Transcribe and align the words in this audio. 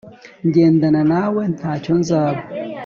ngendana 0.47 1.01
nawe, 1.11 1.41
ntacyo 1.55 1.93
nzaba 2.01 2.41